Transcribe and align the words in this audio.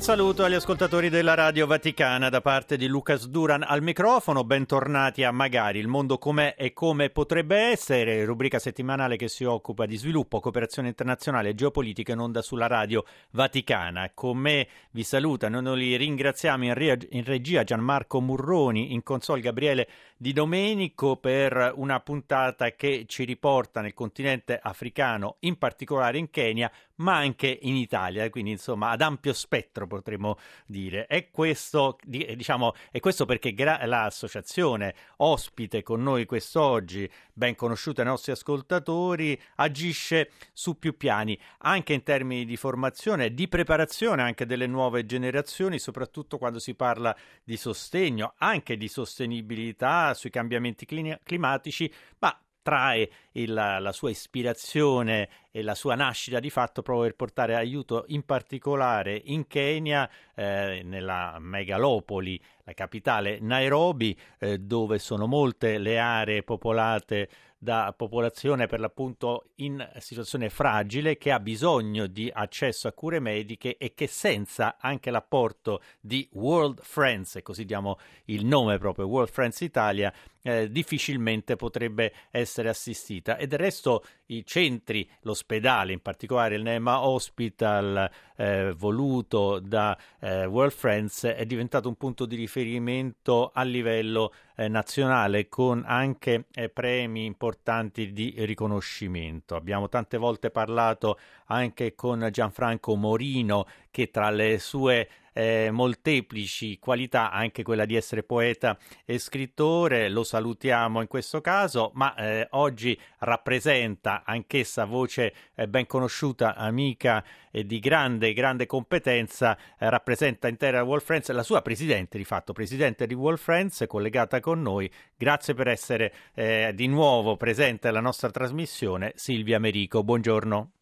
Un 0.00 0.06
saluto 0.06 0.44
agli 0.44 0.54
ascoltatori 0.54 1.10
della 1.10 1.34
Radio 1.34 1.66
Vaticana 1.66 2.30
da 2.30 2.40
parte 2.40 2.78
di 2.78 2.86
Lucas 2.86 3.26
Duran 3.26 3.62
al 3.62 3.82
microfono, 3.82 4.44
bentornati 4.44 5.24
a 5.24 5.30
Magari, 5.30 5.78
il 5.78 5.88
mondo 5.88 6.16
com'è 6.16 6.54
e 6.56 6.72
come 6.72 7.10
potrebbe 7.10 7.58
essere, 7.58 8.24
rubrica 8.24 8.58
settimanale 8.58 9.16
che 9.16 9.28
si 9.28 9.44
occupa 9.44 9.84
di 9.84 9.98
sviluppo, 9.98 10.40
cooperazione 10.40 10.88
internazionale 10.88 11.50
e 11.50 11.54
geopolitica 11.54 12.12
in 12.12 12.20
onda 12.20 12.40
sulla 12.40 12.66
Radio 12.66 13.04
Vaticana. 13.32 14.10
Con 14.14 14.38
me 14.38 14.68
vi 14.92 15.02
salutano, 15.02 15.60
noi 15.60 15.78
li 15.80 15.96
ringraziamo 15.96 16.64
in, 16.64 16.72
re- 16.72 17.06
in 17.10 17.24
regia 17.24 17.62
Gianmarco 17.62 18.22
Murroni, 18.22 18.94
in 18.94 19.02
console 19.02 19.42
Gabriele 19.42 19.86
Di 20.22 20.34
Domenico 20.34 21.16
per 21.16 21.72
una 21.76 21.98
puntata 22.00 22.72
che 22.72 23.06
ci 23.08 23.24
riporta 23.24 23.80
nel 23.80 23.94
continente 23.94 24.60
africano, 24.62 25.36
in 25.40 25.56
particolare 25.56 26.18
in 26.18 26.28
Kenya, 26.28 26.70
ma 26.96 27.16
anche 27.16 27.58
in 27.62 27.74
Italia, 27.74 28.28
quindi 28.28 28.50
insomma 28.50 28.90
ad 28.90 29.00
ampio 29.00 29.32
spettro 29.32 29.86
potremmo 29.86 30.36
dire. 30.66 31.06
E 31.06 31.30
questo, 31.30 31.98
diciamo, 32.04 32.74
è 32.90 33.00
questo 33.00 33.24
perché 33.24 33.54
gra- 33.54 33.86
l'associazione 33.86 34.94
ospite 35.16 35.82
con 35.82 36.02
noi 36.02 36.26
quest'oggi, 36.26 37.10
ben 37.32 37.54
conosciuta 37.54 38.02
ai 38.02 38.08
nostri 38.08 38.32
ascoltatori, 38.32 39.40
agisce 39.54 40.32
su 40.52 40.78
più 40.78 40.98
piani, 40.98 41.38
anche 41.60 41.94
in 41.94 42.02
termini 42.02 42.44
di 42.44 42.58
formazione, 42.58 43.32
di 43.32 43.48
preparazione 43.48 44.20
anche 44.20 44.44
delle 44.44 44.66
nuove 44.66 45.06
generazioni, 45.06 45.78
soprattutto 45.78 46.36
quando 46.36 46.58
si 46.58 46.74
parla 46.74 47.16
di 47.42 47.56
sostegno, 47.56 48.34
anche 48.36 48.76
di 48.76 48.88
sostenibilità 48.88 50.09
sui 50.14 50.30
cambiamenti 50.30 50.86
climatici, 50.86 51.92
ma 52.18 52.38
trae 52.62 53.10
il, 53.32 53.52
la 53.52 53.92
sua 53.92 54.10
ispirazione 54.10 55.28
e 55.50 55.62
la 55.62 55.74
sua 55.74 55.94
nascita 55.94 56.40
di 56.40 56.50
fatto 56.50 56.82
proprio 56.82 57.06
per 57.06 57.16
portare 57.16 57.54
aiuto 57.56 58.04
in 58.08 58.24
particolare 58.24 59.20
in 59.24 59.46
Kenya, 59.46 60.08
eh, 60.34 60.82
nella 60.84 61.36
megalopoli, 61.38 62.40
la 62.64 62.72
capitale 62.72 63.38
Nairobi, 63.40 64.16
eh, 64.38 64.58
dove 64.58 64.98
sono 64.98 65.26
molte 65.26 65.78
le 65.78 65.98
aree 65.98 66.42
popolate 66.42 67.28
da 67.62 67.92
popolazione 67.94 68.66
per 68.66 68.80
l'appunto 68.80 69.50
in 69.56 69.86
situazione 69.98 70.48
fragile 70.48 71.18
che 71.18 71.30
ha 71.30 71.38
bisogno 71.38 72.06
di 72.06 72.30
accesso 72.32 72.88
a 72.88 72.92
cure 72.92 73.20
mediche 73.20 73.76
e 73.76 73.92
che 73.92 74.06
senza 74.06 74.78
anche 74.80 75.10
l'apporto 75.10 75.82
di 76.00 76.26
World 76.32 76.80
Friends, 76.80 77.36
e 77.36 77.42
così 77.42 77.66
diamo 77.66 77.98
il 78.26 78.46
nome 78.46 78.78
proprio 78.78 79.06
World 79.08 79.28
Friends 79.28 79.60
Italia, 79.60 80.10
eh, 80.40 80.70
difficilmente 80.70 81.56
potrebbe 81.56 82.14
essere 82.30 82.70
assistita. 82.70 83.36
E 83.36 83.46
del 83.46 83.58
resto 83.58 84.06
i 84.26 84.42
centri, 84.46 85.06
l'ospedale, 85.40 85.92
in 85.92 86.00
particolare 86.00 86.56
il 86.56 86.62
Nema 86.62 87.04
Hospital, 87.04 88.10
eh, 88.36 88.72
voluto 88.76 89.58
da 89.58 89.96
eh, 90.20 90.44
World 90.44 90.72
Friends, 90.72 91.24
è 91.24 91.46
diventato 91.46 91.88
un 91.88 91.96
punto 91.96 92.26
di 92.26 92.36
riferimento 92.36 93.50
a 93.52 93.62
livello 93.62 94.32
eh, 94.56 94.68
nazionale 94.68 95.48
con 95.48 95.82
anche 95.86 96.46
eh, 96.52 96.68
premi 96.68 97.24
importanti 97.24 98.12
di 98.12 98.34
riconoscimento. 98.38 99.56
Abbiamo 99.56 99.88
tante 99.88 100.18
volte 100.18 100.50
parlato 100.50 101.18
anche 101.46 101.94
con 101.94 102.28
Gianfranco 102.30 102.94
Morino 102.94 103.66
che 103.90 104.10
tra 104.10 104.30
le 104.30 104.58
sue 104.58 105.08
eh, 105.32 105.70
molteplici 105.70 106.78
qualità, 106.78 107.30
anche 107.30 107.62
quella 107.62 107.84
di 107.84 107.96
essere 107.96 108.22
poeta 108.22 108.78
e 109.04 109.18
scrittore, 109.18 110.08
lo 110.08 110.24
salutiamo 110.24 111.00
in 111.00 111.06
questo 111.06 111.40
caso, 111.40 111.90
ma 111.94 112.14
eh, 112.14 112.46
oggi 112.52 112.98
rappresenta 113.18 114.22
anch'essa 114.24 114.84
voce 114.84 115.34
eh, 115.54 115.68
ben 115.68 115.86
conosciuta, 115.86 116.54
amica 116.54 117.24
e 117.50 117.66
di 117.66 117.80
grande, 117.80 118.32
grande 118.32 118.66
competenza, 118.66 119.56
eh, 119.78 119.88
rappresenta 119.90 120.48
intera 120.48 120.82
World 120.82 121.04
Friends, 121.04 121.30
la 121.30 121.42
sua 121.42 121.62
presidente 121.62 122.16
di 122.16 122.24
fatto, 122.24 122.52
presidente 122.52 123.06
di 123.06 123.14
World 123.14 123.38
Friends, 123.38 123.84
collegata 123.86 124.40
con 124.40 124.62
noi. 124.62 124.90
Grazie 125.16 125.54
per 125.54 125.68
essere 125.68 126.12
eh, 126.34 126.72
di 126.74 126.86
nuovo 126.86 127.36
presente 127.36 127.88
alla 127.88 128.00
nostra 128.00 128.30
trasmissione, 128.30 129.12
Silvia 129.16 129.58
Merico. 129.58 130.02
Buongiorno. 130.04 130.72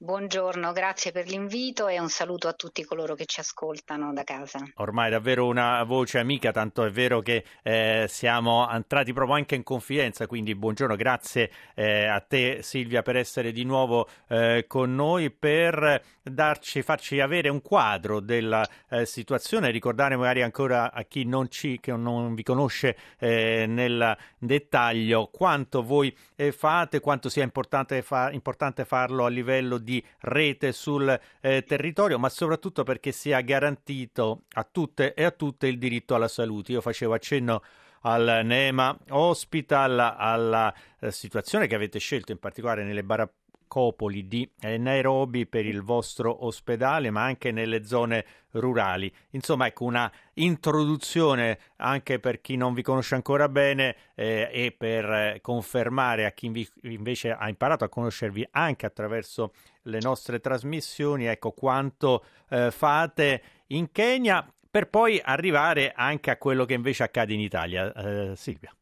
Buongiorno, 0.00 0.70
grazie 0.70 1.10
per 1.10 1.26
l'invito 1.26 1.88
e 1.88 1.98
un 1.98 2.08
saluto 2.08 2.46
a 2.46 2.52
tutti 2.52 2.84
coloro 2.84 3.16
che 3.16 3.26
ci 3.26 3.40
ascoltano 3.40 4.12
da 4.12 4.22
casa. 4.22 4.60
Ormai 4.76 5.10
davvero 5.10 5.48
una 5.48 5.82
voce 5.82 6.20
amica, 6.20 6.52
tanto 6.52 6.84
è 6.84 6.90
vero 6.92 7.20
che 7.20 7.44
eh, 7.64 8.06
siamo 8.08 8.70
entrati 8.70 9.12
proprio 9.12 9.34
anche 9.34 9.56
in 9.56 9.64
confidenza, 9.64 10.28
quindi 10.28 10.54
buongiorno, 10.54 10.94
grazie 10.94 11.50
eh, 11.74 12.06
a 12.06 12.20
te 12.20 12.60
Silvia 12.62 13.02
per 13.02 13.16
essere 13.16 13.50
di 13.50 13.64
nuovo 13.64 14.08
eh, 14.28 14.66
con 14.68 14.94
noi, 14.94 15.32
per 15.32 16.00
darci, 16.30 16.82
farci 16.82 17.20
avere 17.20 17.48
un 17.48 17.62
quadro 17.62 18.20
della 18.20 18.68
eh, 18.88 19.06
situazione, 19.06 19.70
ricordare 19.70 20.16
magari 20.16 20.42
ancora 20.42 20.92
a 20.92 21.02
chi 21.02 21.24
non, 21.24 21.50
ci, 21.50 21.80
non 21.86 22.34
vi 22.34 22.42
conosce 22.42 22.96
eh, 23.18 23.66
nel 23.66 24.16
dettaglio 24.38 25.28
quanto 25.32 25.82
voi 25.82 26.14
eh, 26.36 26.52
fate, 26.52 27.00
quanto 27.00 27.28
sia 27.28 27.42
importante, 27.42 28.02
fa- 28.02 28.30
importante 28.32 28.84
farlo 28.84 29.24
a 29.24 29.28
livello 29.28 29.78
di 29.78 30.02
rete 30.20 30.72
sul 30.72 31.18
eh, 31.40 31.62
territorio, 31.62 32.18
ma 32.18 32.28
soprattutto 32.28 32.82
perché 32.82 33.12
sia 33.12 33.40
garantito 33.40 34.42
a 34.54 34.68
tutte 34.70 35.14
e 35.14 35.24
a 35.24 35.30
tutte 35.30 35.66
il 35.66 35.78
diritto 35.78 36.14
alla 36.14 36.28
salute. 36.28 36.72
Io 36.72 36.80
facevo 36.80 37.14
accenno 37.14 37.62
al 38.02 38.42
NEMA 38.44 38.96
Hospital, 39.10 39.98
alla 39.98 40.72
eh, 41.00 41.10
situazione 41.10 41.66
che 41.66 41.74
avete 41.74 41.98
scelto 41.98 42.32
in 42.32 42.38
particolare 42.38 42.84
nelle 42.84 43.02
baracche 43.02 43.37
Copoli 43.68 44.26
di 44.26 44.50
eh, 44.60 44.76
Nairobi 44.78 45.46
per 45.46 45.66
il 45.66 45.82
vostro 45.82 46.44
ospedale, 46.44 47.10
ma 47.10 47.22
anche 47.22 47.52
nelle 47.52 47.84
zone 47.84 48.24
rurali. 48.52 49.12
Insomma, 49.30 49.66
ecco 49.66 49.84
una 49.84 50.10
introduzione 50.34 51.58
anche 51.76 52.18
per 52.18 52.40
chi 52.40 52.56
non 52.56 52.74
vi 52.74 52.82
conosce 52.82 53.14
ancora 53.14 53.48
bene 53.48 53.94
eh, 54.14 54.48
e 54.50 54.74
per 54.76 55.04
eh, 55.04 55.38
confermare 55.40 56.24
a 56.24 56.32
chi 56.32 56.48
vi, 56.48 56.68
invece 56.82 57.30
ha 57.30 57.48
imparato 57.48 57.84
a 57.84 57.88
conoscervi 57.88 58.48
anche 58.52 58.86
attraverso 58.86 59.52
le 59.82 59.98
nostre 60.00 60.40
trasmissioni, 60.40 61.26
ecco 61.26 61.52
quanto 61.52 62.24
eh, 62.48 62.70
fate 62.70 63.42
in 63.68 63.92
Kenya 63.92 64.44
per 64.70 64.88
poi 64.88 65.20
arrivare 65.22 65.92
anche 65.94 66.30
a 66.30 66.36
quello 66.36 66.64
che 66.64 66.74
invece 66.74 67.02
accade 67.02 67.32
in 67.32 67.40
Italia. 67.40 67.92
Eh, 67.92 68.36
Silvia. 68.36 68.72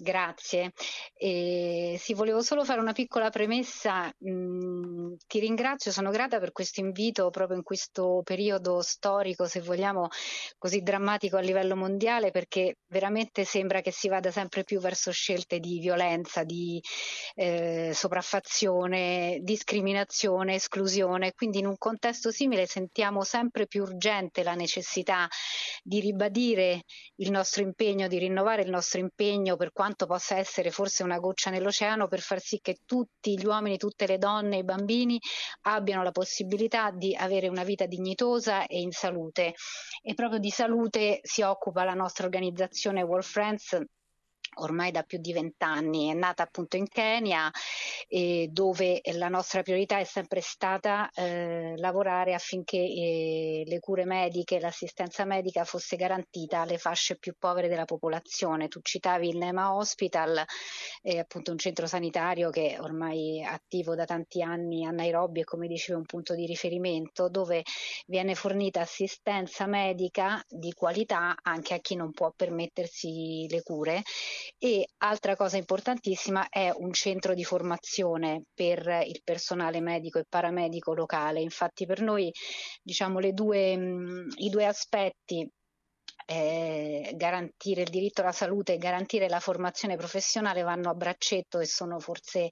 Grazie. 0.00 0.72
E, 1.16 1.96
sì, 1.98 2.14
volevo 2.14 2.40
solo 2.40 2.64
fare 2.64 2.78
una 2.80 2.92
piccola 2.92 3.30
premessa. 3.30 4.08
Mm, 4.30 5.14
ti 5.26 5.40
ringrazio, 5.40 5.90
sono 5.90 6.10
grata 6.12 6.38
per 6.38 6.52
questo 6.52 6.78
invito 6.78 7.30
proprio 7.30 7.56
in 7.56 7.64
questo 7.64 8.20
periodo 8.22 8.80
storico, 8.80 9.46
se 9.46 9.60
vogliamo, 9.60 10.06
così 10.56 10.82
drammatico 10.82 11.36
a 11.36 11.40
livello 11.40 11.74
mondiale, 11.74 12.30
perché 12.30 12.76
veramente 12.86 13.44
sembra 13.44 13.80
che 13.80 13.90
si 13.90 14.06
vada 14.08 14.30
sempre 14.30 14.62
più 14.62 14.78
verso 14.78 15.10
scelte 15.10 15.58
di 15.58 15.80
violenza, 15.80 16.44
di 16.44 16.80
eh, 17.34 17.90
sopraffazione, 17.92 19.40
discriminazione, 19.42 20.54
esclusione. 20.54 21.32
Quindi 21.34 21.58
in 21.58 21.66
un 21.66 21.76
contesto 21.76 22.30
simile 22.30 22.66
sentiamo 22.66 23.24
sempre 23.24 23.66
più 23.66 23.82
urgente 23.82 24.44
la 24.44 24.54
necessità 24.54 25.28
di 25.82 26.00
ribadire 26.00 26.82
il 27.16 27.30
nostro 27.30 27.62
impegno, 27.62 28.08
di 28.08 28.18
rinnovare 28.18 28.62
il 28.62 28.70
nostro 28.70 29.00
impegno 29.00 29.56
per 29.56 29.72
quanto 29.72 30.06
possa 30.06 30.36
essere 30.36 30.70
forse 30.70 31.02
una 31.02 31.18
goccia 31.18 31.50
nell'oceano 31.50 32.08
per 32.08 32.20
far 32.20 32.40
sì 32.40 32.58
che 32.60 32.78
tutti 32.84 33.38
gli 33.38 33.44
uomini, 33.44 33.76
tutte 33.76 34.06
le 34.06 34.18
donne 34.18 34.58
i 34.58 34.64
bambini 34.64 35.18
abbiano 35.62 36.02
la 36.02 36.12
possibilità 36.12 36.90
di 36.90 37.14
avere 37.14 37.48
una 37.48 37.64
vita 37.64 37.86
dignitosa 37.86 38.66
e 38.66 38.80
in 38.80 38.92
salute. 38.92 39.54
E 40.02 40.14
proprio 40.14 40.38
di 40.38 40.50
salute 40.50 41.20
si 41.22 41.42
occupa 41.42 41.84
la 41.84 41.94
nostra 41.94 42.24
organizzazione 42.24 43.02
World 43.02 43.24
Friends 43.24 43.78
ormai 44.58 44.90
da 44.90 45.02
più 45.02 45.18
di 45.18 45.32
vent'anni, 45.32 46.10
è 46.10 46.14
nata 46.14 46.42
appunto 46.42 46.76
in 46.76 46.88
Kenya 46.88 47.50
eh, 48.08 48.48
dove 48.50 49.00
la 49.14 49.28
nostra 49.28 49.62
priorità 49.62 49.98
è 49.98 50.04
sempre 50.04 50.40
stata 50.40 51.10
eh, 51.14 51.74
lavorare 51.76 52.34
affinché 52.34 52.78
eh, 52.78 53.62
le 53.66 53.78
cure 53.80 54.04
mediche, 54.04 54.60
l'assistenza 54.60 55.24
medica 55.24 55.64
fosse 55.64 55.96
garantita 55.96 56.60
alle 56.60 56.78
fasce 56.78 57.16
più 57.16 57.34
povere 57.38 57.68
della 57.68 57.84
popolazione. 57.84 58.68
Tu 58.68 58.80
citavi 58.82 59.28
il 59.28 59.36
Nema 59.36 59.74
Hospital, 59.74 60.44
è 61.02 61.18
appunto 61.18 61.50
un 61.52 61.58
centro 61.58 61.86
sanitario 61.86 62.50
che 62.50 62.74
è 62.74 62.80
ormai 62.80 63.42
attivo 63.44 63.94
da 63.94 64.04
tanti 64.04 64.42
anni 64.42 64.84
a 64.84 64.90
Nairobi 64.90 65.40
e 65.40 65.44
come 65.44 65.66
dicevo 65.66 65.98
un 65.98 66.04
punto 66.04 66.34
di 66.34 66.46
riferimento 66.46 67.28
dove 67.28 67.62
viene 68.06 68.34
fornita 68.34 68.80
assistenza 68.80 69.66
medica 69.66 70.42
di 70.48 70.72
qualità 70.72 71.36
anche 71.42 71.74
a 71.74 71.78
chi 71.78 71.94
non 71.94 72.12
può 72.12 72.32
permettersi 72.34 73.46
le 73.48 73.62
cure 73.62 74.02
e 74.58 74.88
altra 74.98 75.36
cosa 75.36 75.56
importantissima 75.56 76.48
è 76.48 76.70
un 76.74 76.92
centro 76.92 77.34
di 77.34 77.44
formazione 77.44 78.44
per 78.54 79.02
il 79.06 79.20
personale 79.22 79.80
medico 79.80 80.18
e 80.18 80.24
paramedico 80.28 80.94
locale. 80.94 81.40
Infatti 81.40 81.86
per 81.86 82.00
noi 82.00 82.32
diciamo 82.82 83.20
due, 83.32 83.76
mh, 83.76 84.34
i 84.36 84.48
due 84.48 84.66
aspetti 84.66 85.48
eh, 86.30 87.12
garantire 87.14 87.82
il 87.82 87.88
diritto 87.88 88.20
alla 88.20 88.32
salute 88.32 88.74
e 88.74 88.78
garantire 88.78 89.30
la 89.30 89.40
formazione 89.40 89.96
professionale 89.96 90.60
vanno 90.60 90.90
a 90.90 90.94
braccetto 90.94 91.58
e 91.58 91.64
sono 91.64 91.98
forse 92.00 92.50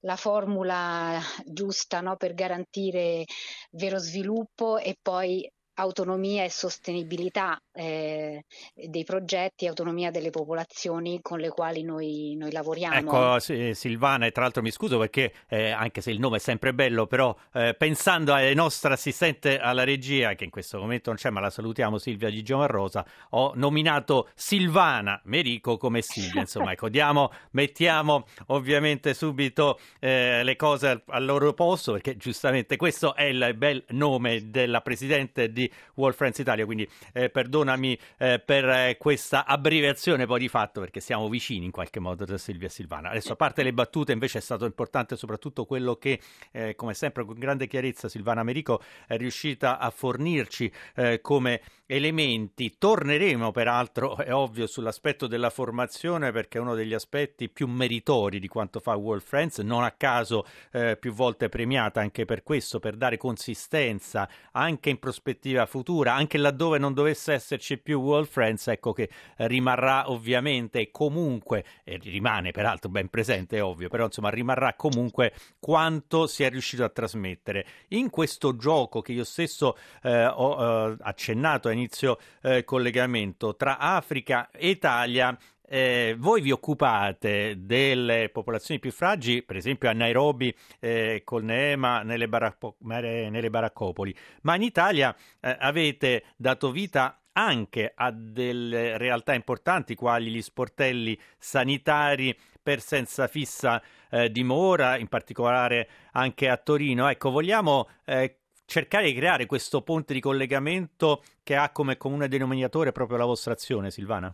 la 0.00 0.16
formula 0.16 1.20
giusta 1.44 2.00
no, 2.00 2.16
per 2.16 2.32
garantire 2.32 3.26
vero 3.72 3.98
sviluppo 3.98 4.78
e 4.78 4.96
poi 5.00 5.46
autonomia 5.80 6.44
e 6.44 6.50
sostenibilità 6.50 7.60
eh, 7.72 8.44
dei 8.74 9.04
progetti, 9.04 9.66
autonomia 9.66 10.10
delle 10.10 10.30
popolazioni 10.30 11.20
con 11.22 11.38
le 11.38 11.48
quali 11.48 11.82
noi, 11.82 12.34
noi 12.36 12.52
lavoriamo. 12.52 12.94
Ecco 12.94 13.38
Silvana, 13.74 14.26
e 14.26 14.30
tra 14.30 14.42
l'altro 14.42 14.62
mi 14.62 14.70
scuso 14.70 14.98
perché 14.98 15.32
eh, 15.48 15.70
anche 15.70 16.00
se 16.00 16.10
il 16.10 16.18
nome 16.18 16.36
è 16.36 16.40
sempre 16.40 16.74
bello, 16.74 17.06
però 17.06 17.34
eh, 17.54 17.74
pensando 17.76 18.34
alla 18.34 18.52
nostra 18.52 18.94
assistente 18.94 19.58
alla 19.58 19.84
regia, 19.84 20.34
che 20.34 20.44
in 20.44 20.50
questo 20.50 20.78
momento 20.78 21.10
non 21.10 21.18
c'è, 21.18 21.30
ma 21.30 21.40
la 21.40 21.50
salutiamo 21.50 21.98
Silvia 21.98 22.28
Di 22.28 22.44
Rosa, 22.46 23.06
ho 23.30 23.52
nominato 23.54 24.28
Silvana 24.34 25.20
Merico 25.24 25.76
come 25.76 26.02
Silvia, 26.02 26.40
insomma, 26.40 26.72
ecco, 26.72 26.88
diamo, 26.88 27.30
mettiamo 27.52 28.26
ovviamente 28.48 29.14
subito 29.14 29.78
eh, 30.00 30.42
le 30.42 30.56
cose 30.56 30.88
al, 30.88 31.02
al 31.06 31.24
loro 31.24 31.52
posto, 31.54 31.92
perché 31.92 32.16
giustamente 32.16 32.76
questo 32.76 33.14
è 33.14 33.24
il 33.24 33.54
bel 33.56 33.84
nome 33.90 34.50
della 34.50 34.80
presidente 34.80 35.52
di 35.52 35.69
World 35.94 36.16
Friends 36.16 36.38
Italia, 36.38 36.64
quindi 36.64 36.88
eh, 37.12 37.30
perdonami 37.30 37.98
eh, 38.18 38.38
per 38.44 38.68
eh, 38.68 38.96
questa 38.98 39.44
abbreviazione 39.44 40.26
poi 40.26 40.40
di 40.40 40.48
fatto 40.48 40.80
perché 40.80 41.00
siamo 41.00 41.28
vicini 41.28 41.64
in 41.64 41.70
qualche 41.70 42.00
modo 42.00 42.24
da 42.24 42.38
Silvia 42.38 42.68
Silvana. 42.68 43.10
Adesso 43.10 43.32
a 43.32 43.36
parte 43.36 43.62
le 43.62 43.72
battute 43.72 44.12
invece 44.12 44.38
è 44.38 44.42
stato 44.42 44.64
importante 44.64 45.16
soprattutto 45.16 45.64
quello 45.64 45.96
che 45.96 46.20
eh, 46.52 46.74
come 46.74 46.94
sempre 46.94 47.24
con 47.24 47.38
grande 47.38 47.66
chiarezza 47.66 48.08
Silvana 48.08 48.40
Americo 48.40 48.82
è 49.06 49.16
riuscita 49.16 49.78
a 49.78 49.90
fornirci 49.90 50.72
eh, 50.94 51.20
come 51.20 51.60
elementi. 51.90 52.76
Torneremo 52.78 53.50
peraltro, 53.50 54.16
è 54.22 54.32
ovvio, 54.32 54.66
sull'aspetto 54.66 55.26
della 55.26 55.50
formazione 55.50 56.30
perché 56.30 56.58
è 56.58 56.60
uno 56.60 56.74
degli 56.74 56.94
aspetti 56.94 57.48
più 57.48 57.66
meritori 57.66 58.38
di 58.38 58.46
quanto 58.46 58.78
fa 58.78 58.94
World 58.94 59.22
Friends, 59.22 59.58
non 59.58 59.82
a 59.82 59.90
caso 59.90 60.46
eh, 60.72 60.96
più 60.96 61.12
volte 61.12 61.48
premiata 61.48 62.00
anche 62.00 62.24
per 62.24 62.42
questo, 62.44 62.78
per 62.78 62.96
dare 62.96 63.16
consistenza 63.16 64.28
anche 64.52 64.90
in 64.90 64.98
prospettiva 64.98 65.66
futura, 65.66 66.14
anche 66.14 66.38
laddove 66.38 66.78
non 66.78 66.94
dovesse 66.94 67.32
esserci 67.32 67.78
più 67.78 68.00
World 68.00 68.28
Friends, 68.28 68.68
ecco 68.68 68.92
che 68.92 69.10
rimarrà 69.36 70.10
ovviamente 70.10 70.90
comunque, 70.90 71.64
e 71.82 71.98
rimane 72.02 72.52
peraltro 72.52 72.88
ben 72.88 73.08
presente, 73.08 73.56
è 73.56 73.62
ovvio, 73.62 73.88
però 73.88 74.04
insomma 74.04 74.30
rimarrà 74.30 74.74
comunque 74.74 75.32
quanto 75.58 76.26
si 76.28 76.44
è 76.44 76.50
riuscito 76.50 76.84
a 76.84 76.88
trasmettere. 76.88 77.66
In 77.88 78.10
questo 78.10 78.56
gioco 78.56 79.00
che 79.00 79.12
io 79.12 79.24
stesso 79.24 79.76
eh, 80.02 80.26
ho 80.26 80.90
eh, 80.90 80.96
accennato 81.00 81.68
a 81.68 81.72
inizio 81.80 82.18
eh, 82.42 82.64
collegamento 82.64 83.56
tra 83.56 83.78
Africa 83.78 84.50
e 84.50 84.68
Italia, 84.68 85.36
eh, 85.72 86.16
voi 86.18 86.40
vi 86.40 86.50
occupate 86.50 87.54
delle 87.58 88.28
popolazioni 88.30 88.80
più 88.80 88.90
fragili, 88.90 89.42
per 89.42 89.56
esempio 89.56 89.88
a 89.88 89.92
Nairobi 89.92 90.54
eh, 90.80 91.22
col 91.24 91.44
Neema 91.44 92.02
nelle, 92.02 92.28
baracco- 92.28 92.76
nelle, 92.80 93.50
baraccopoli, 93.50 94.14
ma 94.42 94.56
in 94.56 94.62
Italia 94.62 95.14
eh, 95.40 95.56
avete 95.60 96.24
dato 96.36 96.72
vita 96.72 97.20
anche 97.32 97.92
a 97.94 98.10
delle 98.10 98.98
realtà 98.98 99.34
importanti 99.34 99.94
quali 99.94 100.30
gli 100.30 100.42
sportelli 100.42 101.18
sanitari 101.38 102.36
per 102.62 102.80
senza 102.80 103.28
fissa 103.28 103.80
eh, 104.10 104.30
dimora, 104.30 104.98
in 104.98 105.06
particolare 105.06 105.88
anche 106.12 106.48
a 106.48 106.56
Torino. 106.56 107.08
Ecco, 107.08 107.30
vogliamo 107.30 107.88
eh, 108.04 108.39
cercare 108.70 109.06
di 109.06 109.14
creare 109.14 109.46
questo 109.46 109.82
ponte 109.82 110.14
di 110.14 110.20
collegamento 110.20 111.24
che 111.42 111.56
ha 111.56 111.70
come 111.70 111.96
comune 111.96 112.28
denominatore 112.28 112.92
proprio 112.92 113.18
la 113.18 113.24
vostra 113.24 113.52
azione, 113.52 113.90
Silvana? 113.90 114.32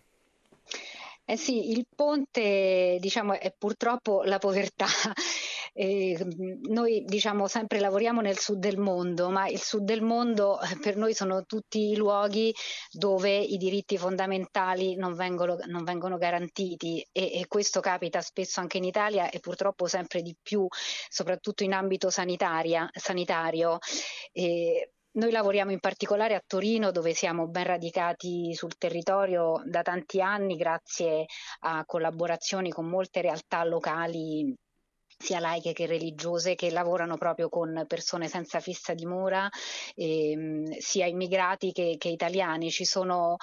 Eh 1.28 1.37
sì, 1.37 1.73
il 1.73 1.87
ponte 1.93 2.99
diciamo, 3.00 3.38
è 3.38 3.52
purtroppo 3.56 4.23
la 4.23 4.38
povertà. 4.38 4.87
Eh, 5.78 6.17
noi 6.70 7.05
diciamo 7.05 7.49
sempre 7.49 7.81
lavoriamo 7.81 8.23
nel 8.23 8.38
sud 8.38 8.58
del 8.58 8.78
mondo, 8.78 9.28
ma 9.28 9.46
il 9.46 9.61
sud 9.61 9.82
del 9.82 10.00
mondo 10.00 10.58
eh, 10.58 10.78
per 10.81 10.96
noi 10.96 11.12
sono 11.12 11.44
tutti 11.44 11.90
i 11.90 11.96
luoghi 11.96 12.50
dove 12.90 13.37
i 13.37 13.58
diritti 13.58 13.99
fondamentali 13.99 14.96
non 14.96 15.12
vengono, 15.12 15.58
non 15.67 15.84
vengono 15.84 16.17
garantiti 16.17 17.06
e, 17.12 17.40
e, 17.40 17.46
questo 17.46 17.81
capita 17.81 18.23
spesso 18.23 18.61
anche 18.61 18.78
in 18.78 18.84
Italia 18.84 19.28
e 19.28 19.38
purtroppo 19.38 19.87
sempre 19.87 20.23
di 20.23 20.34
più, 20.40 20.67
soprattutto 21.11 21.62
in 21.62 21.75
ambito 21.75 22.08
sanitario. 22.08 22.88
Eh, 24.32 24.93
noi 25.16 25.30
lavoriamo 25.30 25.70
in 25.70 25.80
particolare 25.80 26.34
a 26.34 26.42
Torino 26.46 26.90
dove 26.90 27.14
siamo 27.14 27.48
ben 27.48 27.64
radicati 27.64 28.54
sul 28.54 28.76
territorio 28.76 29.62
da 29.64 29.82
tanti 29.82 30.20
anni 30.20 30.56
grazie 30.56 31.24
a 31.60 31.84
collaborazioni 31.84 32.70
con 32.70 32.86
molte 32.86 33.22
realtà 33.22 33.64
locali 33.64 34.54
sia 35.18 35.40
laiche 35.40 35.72
che 35.72 35.86
religiose 35.86 36.54
che 36.54 36.70
lavorano 36.70 37.16
proprio 37.16 37.48
con 37.48 37.84
persone 37.88 38.28
senza 38.28 38.60
fissa 38.60 38.92
dimora, 38.92 39.48
ehm, 39.94 40.76
sia 40.78 41.06
immigrati 41.06 41.72
che, 41.72 41.96
che 41.98 42.08
italiani. 42.08 42.70
Ci 42.70 42.84
sono 42.84 43.36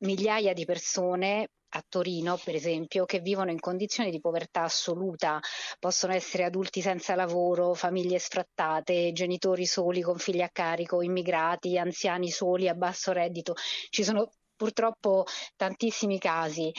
migliaia 0.00 0.52
di 0.52 0.66
persone 0.66 1.48
a 1.70 1.84
Torino, 1.88 2.38
per 2.42 2.54
esempio, 2.54 3.04
che 3.04 3.20
vivono 3.20 3.50
in 3.50 3.60
condizioni 3.60 4.10
di 4.10 4.20
povertà 4.20 4.62
assoluta, 4.62 5.40
possono 5.78 6.14
essere 6.14 6.44
adulti 6.44 6.80
senza 6.80 7.14
lavoro, 7.14 7.74
famiglie 7.74 8.18
sfrattate, 8.18 9.12
genitori 9.12 9.66
soli 9.66 10.00
con 10.00 10.18
figli 10.18 10.40
a 10.40 10.48
carico, 10.50 11.02
immigrati, 11.02 11.78
anziani 11.78 12.30
soli 12.30 12.68
a 12.68 12.74
basso 12.74 13.12
reddito. 13.12 13.54
Ci 13.90 14.04
sono 14.04 14.30
purtroppo 14.58 15.24
tantissimi 15.56 16.18
casi. 16.18 16.70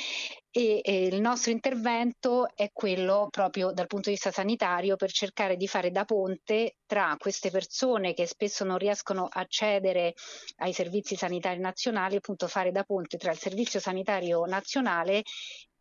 E, 0.52 0.82
e, 0.84 1.04
il 1.06 1.22
nostro 1.22 1.52
intervento 1.52 2.48
è 2.56 2.70
quello 2.74 3.28
proprio 3.30 3.72
dal 3.72 3.88
punto 3.88 4.10
di 4.10 4.16
vista 4.16 4.32
sanitario 4.32 4.96
per 4.96 5.12
cercare 5.12 5.56
di 5.56 5.68
fare 5.68 5.92
da 5.92 6.06
ponte 6.06 6.76
tra 6.86 7.16
queste 7.18 7.50
persone 7.52 8.14
che 8.14 8.26
spesso 8.26 8.64
non 8.66 8.78
riescono 8.78 9.28
a 9.30 9.40
accedere 9.42 10.14
ai 10.58 10.74
servizi 10.74 11.16
sanitari 11.16 11.60
nazionali, 11.60 12.18
appunto 12.18 12.48
fare 12.48 12.72
da 12.72 12.84
ponte 12.84 13.18
tra 13.18 13.32
il 13.32 13.38
servizio 13.38 13.80
sanitario 13.80 14.44
nazionale 14.46 15.24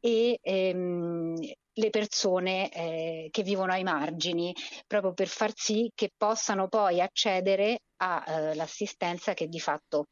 e 0.00 0.38
ehm, 0.40 1.34
le 1.72 1.90
persone 1.90 2.70
eh, 2.70 3.28
che 3.30 3.42
vivono 3.42 3.72
ai 3.72 3.82
margini, 3.82 4.54
proprio 4.86 5.12
per 5.14 5.28
far 5.28 5.52
sì 5.54 5.90
che 5.94 6.10
possano 6.16 6.68
poi 6.68 7.00
accedere 7.00 7.80
all'assistenza 7.96 9.32
eh, 9.32 9.34
che 9.34 9.46
di 9.46 9.60
fatto 9.60 10.06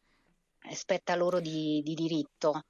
spetta 0.74 1.14
loro 1.14 1.40
di, 1.40 1.80
di 1.84 1.94
diritto. 1.94 2.64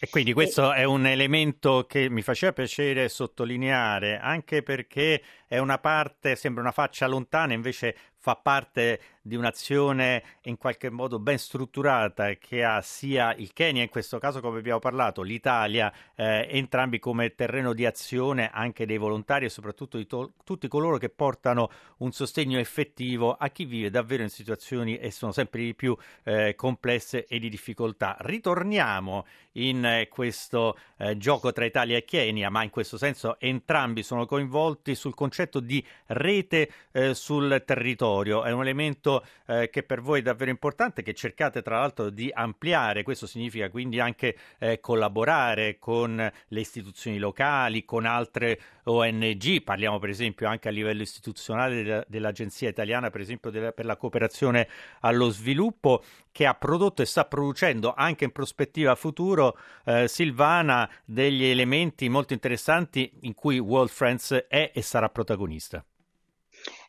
E 0.00 0.08
quindi 0.08 0.32
questo 0.32 0.72
e... 0.72 0.78
è 0.78 0.84
un 0.84 1.06
elemento 1.06 1.86
che 1.86 2.08
mi 2.10 2.22
faceva 2.22 2.52
piacere 2.52 3.08
sottolineare, 3.08 4.18
anche 4.18 4.62
perché 4.62 5.22
è 5.46 5.58
una 5.58 5.78
parte, 5.78 6.34
sembra 6.34 6.62
una 6.62 6.72
faccia 6.72 7.06
lontana, 7.06 7.52
invece 7.52 7.96
fa 8.22 8.36
parte 8.36 9.00
di 9.20 9.34
un'azione 9.34 10.22
in 10.42 10.56
qualche 10.56 10.90
modo 10.90 11.18
ben 11.18 11.38
strutturata 11.38 12.34
che 12.34 12.62
ha 12.62 12.80
sia 12.80 13.34
il 13.34 13.52
Kenya, 13.52 13.82
in 13.82 13.88
questo 13.88 14.18
caso 14.18 14.40
come 14.40 14.60
abbiamo 14.60 14.78
parlato, 14.78 15.22
l'Italia, 15.22 15.92
eh, 16.14 16.46
entrambi 16.48 17.00
come 17.00 17.34
terreno 17.34 17.72
di 17.72 17.84
azione 17.84 18.48
anche 18.52 18.86
dei 18.86 18.96
volontari 18.96 19.46
e 19.46 19.48
soprattutto 19.48 19.96
di 19.96 20.06
to- 20.06 20.34
tutti 20.44 20.68
coloro 20.68 20.98
che 20.98 21.08
portano 21.08 21.68
un 21.98 22.12
sostegno 22.12 22.60
effettivo 22.60 23.32
a 23.32 23.48
chi 23.48 23.64
vive 23.64 23.90
davvero 23.90 24.22
in 24.22 24.30
situazioni 24.30 24.96
e 24.98 25.10
sono 25.10 25.32
sempre 25.32 25.62
di 25.62 25.74
più 25.74 25.96
eh, 26.22 26.54
complesse 26.54 27.26
e 27.26 27.40
di 27.40 27.48
difficoltà. 27.48 28.16
Ritorniamo 28.20 29.26
in 29.54 29.84
eh, 29.84 30.08
questo 30.08 30.78
eh, 30.96 31.16
gioco 31.16 31.50
tra 31.52 31.64
Italia 31.64 31.96
e 31.96 32.04
Kenya, 32.04 32.50
ma 32.50 32.62
in 32.62 32.70
questo 32.70 32.96
senso 32.96 33.40
entrambi 33.40 34.04
sono 34.04 34.26
coinvolti 34.26 34.94
sul 34.94 35.14
concetto 35.14 35.58
di 35.58 35.84
rete 36.06 36.70
eh, 36.92 37.14
sul 37.14 37.62
territorio 37.66 38.11
territorio, 38.12 38.44
è 38.44 38.52
un 38.52 38.62
elemento 38.62 39.24
eh, 39.46 39.70
che 39.70 39.82
per 39.82 40.00
voi 40.00 40.20
è 40.20 40.22
davvero 40.22 40.50
importante, 40.50 41.02
che 41.02 41.14
cercate 41.14 41.62
tra 41.62 41.78
l'altro 41.78 42.10
di 42.10 42.30
ampliare, 42.32 43.02
questo 43.02 43.26
significa 43.26 43.70
quindi 43.70 44.00
anche 44.00 44.36
eh, 44.58 44.80
collaborare 44.80 45.78
con 45.78 46.16
le 46.48 46.60
istituzioni 46.60 47.18
locali, 47.18 47.84
con 47.84 48.04
altre 48.04 48.60
ONG, 48.84 49.62
parliamo 49.62 49.98
per 49.98 50.10
esempio 50.10 50.48
anche 50.48 50.68
a 50.68 50.72
livello 50.72 51.02
istituzionale 51.02 52.04
dell'Agenzia 52.08 52.68
italiana 52.68 53.10
per 53.10 53.20
esempio 53.20 53.50
per 53.50 53.84
la 53.84 53.96
cooperazione 53.96 54.68
allo 55.00 55.30
sviluppo 55.30 56.02
che 56.32 56.46
ha 56.46 56.54
prodotto 56.54 57.02
e 57.02 57.06
sta 57.06 57.24
producendo 57.24 57.94
anche 57.94 58.24
in 58.24 58.32
prospettiva 58.32 58.94
futuro 58.94 59.56
eh, 59.84 60.08
Silvana 60.08 60.88
degli 61.04 61.44
elementi 61.44 62.08
molto 62.08 62.32
interessanti 62.32 63.10
in 63.22 63.34
cui 63.34 63.58
World 63.58 63.90
Friends 63.90 64.46
è 64.48 64.72
e 64.74 64.82
sarà 64.82 65.08
protagonista. 65.08 65.84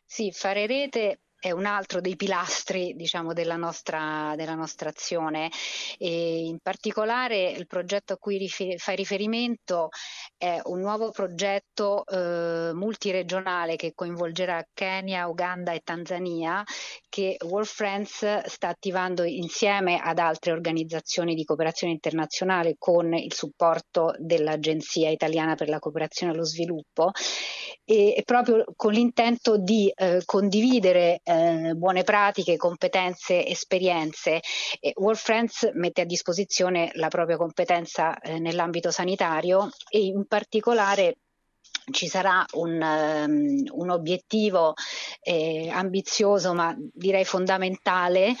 Sì, 0.06 0.30
fare 0.32 0.66
rete 0.66 1.20
è 1.44 1.50
un 1.50 1.66
altro 1.66 2.00
dei 2.00 2.16
pilastri 2.16 2.94
diciamo, 2.96 3.34
della, 3.34 3.56
nostra, 3.56 4.32
della 4.34 4.54
nostra 4.54 4.88
azione. 4.88 5.50
E 5.98 6.46
in 6.46 6.58
particolare 6.62 7.50
il 7.50 7.66
progetto 7.66 8.14
a 8.14 8.16
cui 8.16 8.38
rifer- 8.38 8.78
fai 8.78 8.96
riferimento 8.96 9.90
è 10.38 10.58
un 10.64 10.80
nuovo 10.80 11.10
progetto 11.10 12.06
eh, 12.06 12.72
multiregionale 12.72 13.76
che 13.76 13.92
coinvolgerà 13.94 14.66
Kenya, 14.72 15.28
Uganda 15.28 15.72
e 15.72 15.82
Tanzania 15.84 16.64
che 17.10 17.36
World 17.44 17.68
Friends 17.68 18.46
sta 18.46 18.68
attivando 18.68 19.22
insieme 19.22 20.00
ad 20.00 20.18
altre 20.18 20.50
organizzazioni 20.50 21.34
di 21.34 21.44
cooperazione 21.44 21.92
internazionale 21.92 22.76
con 22.78 23.12
il 23.12 23.32
supporto 23.34 24.14
dell'Agenzia 24.18 25.10
italiana 25.10 25.56
per 25.56 25.68
la 25.68 25.78
cooperazione 25.78 26.32
e 26.32 26.36
lo 26.36 26.44
sviluppo 26.44 27.12
e, 27.84 28.22
proprio 28.24 28.64
con 28.74 28.92
l'intento 28.92 29.58
di 29.58 29.92
eh, 29.94 30.22
condividere 30.24 31.20
eh, 31.22 31.33
buone 31.74 32.02
pratiche, 32.02 32.56
competenze, 32.56 33.46
esperienze. 33.46 34.40
E 34.80 34.92
World 34.96 35.18
Friends 35.18 35.70
mette 35.74 36.02
a 36.02 36.04
disposizione 36.04 36.90
la 36.94 37.08
propria 37.08 37.36
competenza 37.36 38.18
eh, 38.18 38.38
nell'ambito 38.38 38.90
sanitario 38.90 39.68
e 39.88 40.04
in 40.04 40.26
particolare 40.26 41.16
ci 41.92 42.06
sarà 42.06 42.44
un, 42.52 42.80
um, 42.80 43.64
un 43.80 43.90
obiettivo 43.90 44.74
eh, 45.20 45.68
ambizioso 45.70 46.54
ma 46.54 46.74
direi 46.78 47.24
fondamentale, 47.24 48.34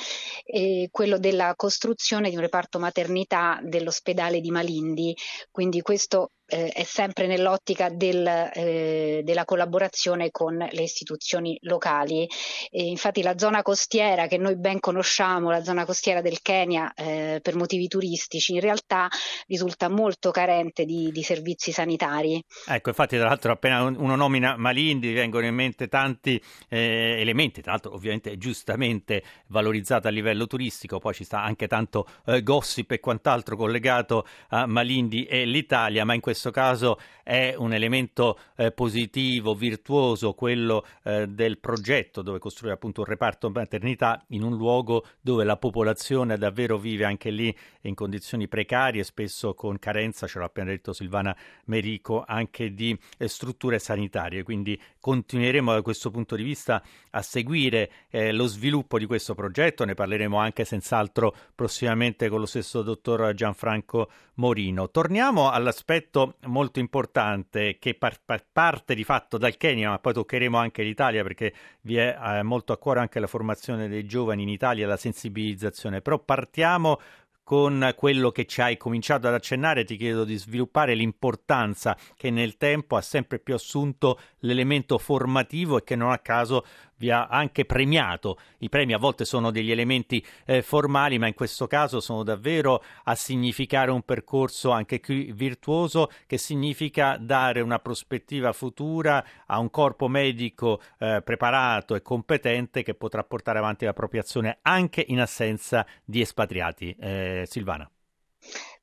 eh, 0.44 0.88
quello 0.90 1.18
della 1.18 1.54
costruzione 1.54 2.30
di 2.30 2.36
un 2.36 2.42
reparto 2.42 2.78
maternità 2.78 3.60
dell'ospedale 3.62 4.40
di 4.40 4.50
Malindi. 4.50 5.14
Quindi 5.50 5.82
questo 5.82 6.30
eh, 6.46 6.68
è 6.68 6.82
sempre 6.84 7.26
nell'ottica 7.26 7.88
del, 7.88 8.26
eh, 8.26 9.22
della 9.24 9.44
collaborazione 9.44 10.30
con 10.30 10.56
le 10.56 10.82
istituzioni 10.82 11.56
locali. 11.62 12.28
E 12.70 12.84
infatti 12.84 13.22
la 13.22 13.38
zona 13.38 13.62
costiera 13.62 14.26
che 14.26 14.36
noi 14.36 14.56
ben 14.56 14.80
conosciamo, 14.80 15.50
la 15.50 15.62
zona 15.62 15.84
costiera 15.84 16.20
del 16.20 16.40
Kenya 16.42 16.92
eh, 16.94 17.40
per 17.42 17.56
motivi 17.56 17.88
turistici, 17.88 18.52
in 18.52 18.60
realtà 18.60 19.08
risulta 19.46 19.88
molto 19.88 20.30
carente 20.30 20.84
di, 20.84 21.10
di, 21.10 21.22
servizi 21.22 21.72
sanitari. 21.72 22.42
Ecco, 22.66 22.90
infatti 22.90 23.16
tra 23.16 23.28
l'altro 23.28 23.52
appena 23.52 23.82
uno 23.82 24.16
nomina 24.16 24.56
Malindi 24.56 25.12
vengono 25.12 25.46
in 25.46 25.54
mente 25.54 25.88
tanti 25.88 26.40
eh, 26.68 27.16
elementi, 27.20 27.62
tra 27.62 27.72
l'altro 27.72 27.94
ovviamente 27.94 28.36
giustamente 28.36 29.22
valorizzato 29.48 30.08
a 30.08 30.10
livello 30.10 30.46
turistico, 30.46 30.98
poi 30.98 31.14
ci 31.14 31.24
sta 31.24 31.42
anche 31.42 31.66
tanto 31.66 32.06
eh, 32.26 32.42
gossip 32.42 32.90
e 32.90 33.00
quant'altro 33.00 33.56
collegato 33.56 34.26
a 34.48 34.66
Malindi 34.66 35.24
e 35.24 35.44
l'Italia, 35.44 36.04
ma 36.04 36.14
in 36.14 36.20
questo 36.20 36.33
questo 36.34 36.50
caso 36.50 36.98
è 37.22 37.54
un 37.56 37.72
elemento 37.72 38.38
eh, 38.56 38.72
positivo, 38.72 39.54
virtuoso, 39.54 40.34
quello 40.34 40.84
eh, 41.04 41.28
del 41.28 41.58
progetto 41.58 42.22
dove 42.22 42.40
costruire 42.40 42.74
appunto 42.74 43.02
un 43.02 43.06
reparto 43.06 43.50
maternità 43.50 44.22
in 44.30 44.42
un 44.42 44.56
luogo 44.56 45.06
dove 45.20 45.44
la 45.44 45.56
popolazione 45.56 46.36
davvero 46.36 46.76
vive 46.76 47.04
anche 47.04 47.30
lì 47.30 47.56
in 47.82 47.94
condizioni 47.94 48.48
precarie, 48.48 49.04
spesso 49.04 49.54
con 49.54 49.78
carenza, 49.78 50.26
ce 50.26 50.40
l'ha 50.40 50.46
appena 50.46 50.70
detto 50.70 50.92
Silvana 50.92 51.36
Merico, 51.66 52.24
anche 52.26 52.74
di 52.74 52.98
eh, 53.16 53.28
strutture 53.28 53.78
sanitarie. 53.78 54.42
Quindi 54.42 54.78
continueremo 54.98 55.72
da 55.72 55.82
questo 55.82 56.10
punto 56.10 56.34
di 56.34 56.42
vista 56.42 56.82
a 57.10 57.22
seguire 57.22 57.90
eh, 58.10 58.32
lo 58.32 58.46
sviluppo 58.46 58.98
di 58.98 59.06
questo 59.06 59.34
progetto, 59.34 59.84
ne 59.84 59.94
parleremo 59.94 60.36
anche 60.36 60.64
senz'altro 60.64 61.32
prossimamente 61.54 62.28
con 62.28 62.40
lo 62.40 62.46
stesso 62.46 62.82
dottor 62.82 63.32
Gianfranco 63.34 64.10
Morino. 64.34 64.90
Torniamo 64.90 65.50
all'aspetto 65.50 66.23
molto 66.46 66.78
importante 66.78 67.78
che 67.78 67.94
par- 67.94 68.20
par- 68.24 68.44
parte 68.50 68.94
di 68.94 69.04
fatto 69.04 69.38
dal 69.38 69.56
Kenya, 69.56 69.90
ma 69.90 69.98
poi 69.98 70.12
toccheremo 70.12 70.56
anche 70.56 70.82
l'Italia 70.82 71.22
perché 71.22 71.52
vi 71.82 71.96
è 71.96 72.16
eh, 72.20 72.42
molto 72.42 72.72
a 72.72 72.78
cuore 72.78 73.00
anche 73.00 73.20
la 73.20 73.26
formazione 73.26 73.88
dei 73.88 74.06
giovani 74.06 74.42
in 74.42 74.48
Italia, 74.48 74.86
la 74.86 74.96
sensibilizzazione. 74.96 76.00
Però 76.00 76.18
partiamo 76.18 76.98
con 77.44 77.92
quello 77.94 78.30
che 78.30 78.46
ci 78.46 78.62
hai 78.62 78.78
cominciato 78.78 79.28
ad 79.28 79.34
accennare, 79.34 79.84
ti 79.84 79.96
chiedo 79.96 80.24
di 80.24 80.34
sviluppare 80.36 80.94
l'importanza 80.94 81.96
che 82.16 82.30
nel 82.30 82.56
tempo 82.56 82.96
ha 82.96 83.02
sempre 83.02 83.38
più 83.38 83.54
assunto 83.54 84.18
l'elemento 84.38 84.96
formativo 84.96 85.76
e 85.76 85.84
che 85.84 85.94
non 85.94 86.10
a 86.10 86.18
caso 86.18 86.64
vi 86.96 87.10
ha 87.10 87.26
anche 87.26 87.64
premiato. 87.64 88.38
I 88.58 88.68
premi 88.68 88.92
a 88.92 88.98
volte 88.98 89.24
sono 89.24 89.50
degli 89.50 89.70
elementi 89.70 90.24
eh, 90.44 90.62
formali, 90.62 91.18
ma 91.18 91.26
in 91.26 91.34
questo 91.34 91.66
caso 91.66 92.00
sono 92.00 92.22
davvero 92.22 92.82
a 93.04 93.14
significare 93.14 93.90
un 93.90 94.02
percorso 94.02 94.70
anche 94.70 95.00
qui 95.00 95.32
virtuoso 95.32 96.10
che 96.26 96.38
significa 96.38 97.16
dare 97.16 97.60
una 97.60 97.78
prospettiva 97.78 98.52
futura 98.52 99.24
a 99.46 99.58
un 99.58 99.70
corpo 99.70 100.08
medico 100.08 100.80
eh, 100.98 101.22
preparato 101.24 101.94
e 101.94 102.02
competente 102.02 102.82
che 102.82 102.94
potrà 102.94 103.24
portare 103.24 103.58
avanti 103.58 103.84
la 103.84 103.92
propria 103.92 104.20
azione 104.20 104.58
anche 104.62 105.04
in 105.08 105.20
assenza 105.20 105.86
di 106.04 106.20
espatriati. 106.20 106.94
Eh, 106.98 107.44
Silvana. 107.46 107.88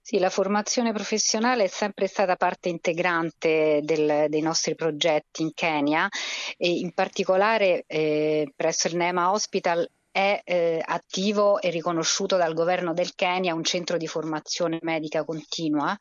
Sì, 0.03 0.17
la 0.17 0.31
formazione 0.31 0.93
professionale 0.93 1.65
è 1.65 1.67
sempre 1.67 2.07
stata 2.07 2.35
parte 2.35 2.69
integrante 2.69 3.81
del, 3.83 4.25
dei 4.29 4.41
nostri 4.41 4.73
progetti 4.73 5.43
in 5.43 5.53
Kenya 5.53 6.09
e 6.57 6.69
in 6.79 6.91
particolare 6.91 7.83
eh, 7.85 8.51
presso 8.55 8.87
il 8.87 8.95
NEMA 8.95 9.31
Hospital 9.31 9.87
è 10.11 10.41
eh, 10.43 10.81
attivo 10.83 11.61
e 11.61 11.69
riconosciuto 11.69 12.37
dal 12.37 12.53
governo 12.53 12.93
del 12.93 13.15
Kenya 13.15 13.53
un 13.53 13.63
centro 13.63 13.97
di 13.97 14.07
formazione 14.07 14.79
medica 14.81 15.23
continua, 15.23 15.97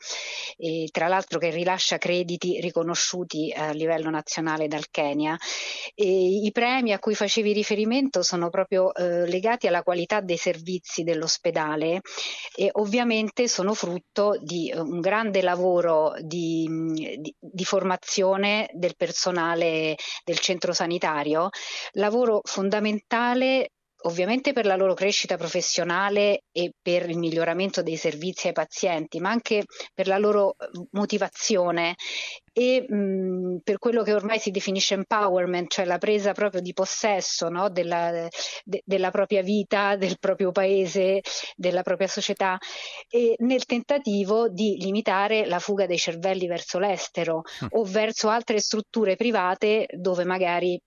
tra 0.90 1.08
l'altro 1.08 1.38
che 1.38 1.50
rilascia 1.50 1.98
crediti 1.98 2.60
riconosciuti 2.60 3.52
a 3.56 3.70
livello 3.70 4.10
nazionale 4.10 4.68
dal 4.68 4.90
Kenya. 4.90 5.36
E 5.94 6.04
I 6.06 6.50
premi 6.52 6.92
a 6.92 6.98
cui 6.98 7.14
facevi 7.14 7.52
riferimento 7.52 8.22
sono 8.22 8.50
proprio 8.50 8.94
eh, 8.94 9.26
legati 9.26 9.66
alla 9.66 9.82
qualità 9.82 10.20
dei 10.20 10.36
servizi 10.36 11.02
dell'ospedale 11.02 12.00
e 12.54 12.68
ovviamente 12.72 13.48
sono 13.48 13.74
frutto 13.74 14.38
di 14.40 14.72
uh, 14.74 14.80
un 14.80 15.00
grande 15.00 15.42
lavoro 15.42 16.14
di, 16.20 16.66
di, 17.18 17.34
di 17.38 17.64
formazione 17.64 18.68
del 18.72 18.96
personale 18.96 19.96
del 20.24 20.38
centro 20.38 20.72
sanitario, 20.72 21.48
lavoro 21.92 22.40
fondamentale 22.44 23.70
ovviamente 24.02 24.52
per 24.52 24.66
la 24.66 24.76
loro 24.76 24.94
crescita 24.94 25.36
professionale 25.36 26.44
e 26.52 26.72
per 26.80 27.08
il 27.08 27.18
miglioramento 27.18 27.82
dei 27.82 27.96
servizi 27.96 28.48
ai 28.48 28.52
pazienti, 28.52 29.20
ma 29.20 29.30
anche 29.30 29.64
per 29.94 30.06
la 30.06 30.18
loro 30.18 30.56
motivazione 30.92 31.96
e 32.52 32.84
mh, 32.88 33.58
per 33.62 33.78
quello 33.78 34.02
che 34.02 34.12
ormai 34.12 34.38
si 34.38 34.50
definisce 34.50 34.94
empowerment, 34.94 35.70
cioè 35.70 35.84
la 35.84 35.98
presa 35.98 36.32
proprio 36.32 36.60
di 36.60 36.72
possesso 36.72 37.48
no? 37.48 37.68
della, 37.70 38.28
de, 38.64 38.82
della, 38.84 39.10
propria 39.10 39.42
vita, 39.42 39.96
del 39.96 40.18
proprio 40.18 40.50
paese, 40.50 41.20
della 41.56 41.82
propria 41.82 42.08
società, 42.08 42.58
e 43.08 43.34
nel 43.38 43.64
tentativo 43.64 44.48
di 44.48 44.76
limitare 44.80 45.46
la 45.46 45.58
fuga 45.58 45.86
dei 45.86 45.98
cervelli 45.98 46.46
verso 46.46 46.78
l'estero 46.78 47.42
mm. 47.64 47.68
o 47.70 47.84
verso 47.84 48.28
altre 48.28 48.60
strutture 48.60 49.16
private 49.16 49.86
dove 49.96 50.24
magari 50.24 50.80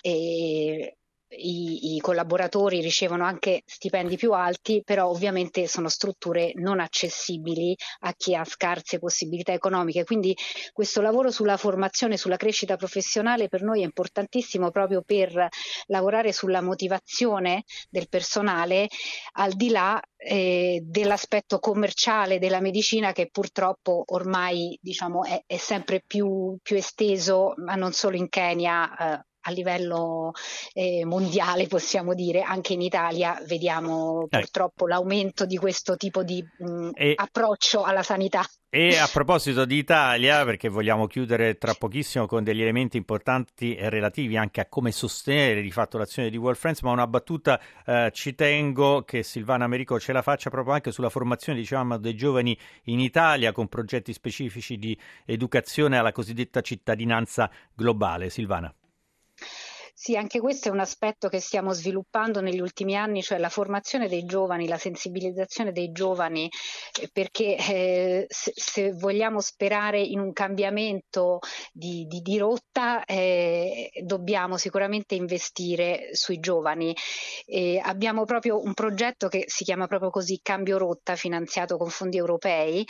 eh, 0.00 0.96
i, 1.36 1.94
i, 1.94 2.00
collaboratori 2.00 2.80
ricevono 2.80 3.24
anche 3.24 3.62
stipendi 3.64 4.16
più 4.16 4.32
alti, 4.32 4.82
però 4.84 5.08
ovviamente 5.08 5.66
sono 5.66 5.88
strutture 5.88 6.52
non 6.56 6.80
accessibili 6.80 7.76
a 8.00 8.12
chi 8.14 8.34
ha 8.34 8.44
scarse 8.44 8.98
possibilità 8.98 9.52
economiche. 9.52 10.04
Quindi 10.04 10.36
questo 10.72 11.00
lavoro 11.00 11.30
sulla 11.30 11.56
formazione, 11.56 12.16
sulla 12.16 12.36
crescita 12.36 12.76
professionale 12.76 13.48
per 13.48 13.62
noi 13.62 13.82
è 13.82 13.84
importantissimo 13.84 14.70
proprio 14.70 15.02
per 15.02 15.48
lavorare 15.86 16.32
sulla 16.32 16.60
motivazione 16.60 17.64
del 17.88 18.08
personale 18.08 18.88
al 19.32 19.52
di 19.52 19.70
là 19.70 20.00
eh, 20.16 20.80
dell'aspetto 20.84 21.58
commerciale 21.58 22.38
della 22.38 22.60
medicina 22.60 23.12
che 23.12 23.28
purtroppo 23.30 24.04
ormai 24.06 24.78
diciamo, 24.80 25.24
è, 25.24 25.42
è 25.46 25.56
sempre 25.56 26.02
più, 26.06 26.56
più, 26.62 26.76
esteso, 26.76 27.54
ma 27.56 27.74
non 27.74 27.92
solo 27.92 28.16
in 28.16 28.28
Kenya, 28.28 28.96
eh, 28.96 29.24
a 29.42 29.50
livello 29.50 30.32
eh, 30.72 31.04
mondiale, 31.04 31.66
possiamo 31.66 32.14
dire, 32.14 32.42
anche 32.42 32.72
in 32.72 32.82
Italia 32.82 33.40
vediamo 33.46 34.26
eh. 34.30 34.38
purtroppo 34.38 34.86
l'aumento 34.86 35.46
di 35.46 35.56
questo 35.56 35.96
tipo 35.96 36.22
di 36.22 36.42
mh, 36.42 36.70
mm, 36.70 36.90
e... 36.94 37.12
approccio 37.16 37.82
alla 37.82 38.02
sanità. 38.02 38.44
E 38.74 38.96
a 38.96 39.06
proposito 39.06 39.66
di 39.66 39.76
Italia, 39.76 40.46
perché 40.46 40.70
vogliamo 40.70 41.06
chiudere 41.06 41.58
tra 41.58 41.74
pochissimo 41.74 42.24
con 42.24 42.42
degli 42.42 42.62
elementi 42.62 42.96
importanti 42.96 43.74
e 43.74 43.90
relativi 43.90 44.38
anche 44.38 44.62
a 44.62 44.66
come 44.66 44.92
sostenere 44.92 45.60
di 45.60 45.70
fatto 45.70 45.98
l'azione 45.98 46.30
di 46.30 46.38
World 46.38 46.56
Friends, 46.56 46.80
ma 46.80 46.90
una 46.90 47.06
battuta 47.06 47.60
eh, 47.84 48.10
ci 48.14 48.34
tengo 48.34 49.02
che 49.02 49.22
Silvana 49.22 49.66
Americo 49.66 50.00
ce 50.00 50.14
la 50.14 50.22
faccia 50.22 50.48
proprio 50.48 50.72
anche 50.72 50.90
sulla 50.90 51.10
formazione 51.10 51.58
diciamo, 51.58 51.98
dei 51.98 52.14
giovani 52.14 52.58
in 52.84 52.98
Italia 52.98 53.52
con 53.52 53.68
progetti 53.68 54.14
specifici 54.14 54.78
di 54.78 54.98
educazione 55.26 55.98
alla 55.98 56.12
cosiddetta 56.12 56.62
cittadinanza 56.62 57.50
globale. 57.74 58.30
Silvana. 58.30 58.74
Sì, 60.02 60.16
anche 60.16 60.40
questo 60.40 60.66
è 60.66 60.72
un 60.72 60.80
aspetto 60.80 61.28
che 61.28 61.38
stiamo 61.38 61.72
sviluppando 61.72 62.40
negli 62.40 62.58
ultimi 62.58 62.96
anni, 62.96 63.22
cioè 63.22 63.38
la 63.38 63.48
formazione 63.48 64.08
dei 64.08 64.24
giovani, 64.24 64.66
la 64.66 64.76
sensibilizzazione 64.76 65.70
dei 65.70 65.92
giovani, 65.92 66.50
eh, 67.00 67.08
perché 67.12 67.56
eh, 67.56 68.26
se, 68.28 68.50
se, 68.52 68.92
vogliamo 68.94 69.38
sperare 69.40 70.00
in 70.00 70.18
un 70.18 70.32
cambiamento 70.32 71.38
di, 71.72 72.04
di, 72.08 72.20
di 72.20 72.36
rotta, 72.36 73.04
eh, 73.04 73.92
dobbiamo 74.02 74.56
sicuramente 74.56 75.14
investire 75.14 76.08
sui 76.16 76.40
giovani. 76.40 76.92
Eh, 77.46 77.80
abbiamo 77.80 78.24
proprio 78.24 78.60
un 78.60 78.74
progetto 78.74 79.28
che 79.28 79.44
si 79.46 79.62
chiama 79.62 79.86
proprio 79.86 80.10
così 80.10 80.40
Cambio 80.42 80.78
Rotta, 80.78 81.14
finanziato 81.14 81.76
con 81.76 81.90
fondi 81.90 82.16
europei, 82.16 82.84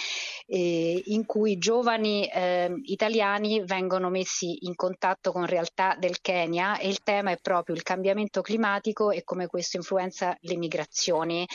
eh, 0.46 1.02
in 1.08 1.26
cui 1.26 1.58
giovani 1.58 2.26
ehm, 2.32 2.80
italiani 2.84 3.62
vengono 3.66 4.08
messi 4.08 4.64
in 4.64 4.74
contatto 4.74 5.30
con 5.30 5.44
realtà 5.44 5.94
del 5.98 6.22
Kenya 6.22 6.78
e 6.78 6.88
il 6.88 7.00
tema 7.02 7.30
è 7.30 7.38
proprio 7.40 7.74
il 7.74 7.82
cambiamento 7.82 8.40
climatico 8.40 9.10
e 9.10 9.22
come 9.24 9.46
questo 9.46 9.76
influenza 9.76 10.36
le 10.40 10.56
migrazioni 10.56 11.46